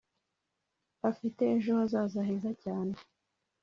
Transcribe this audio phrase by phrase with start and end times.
[1.09, 2.93] afite ejo hazaza heza cyane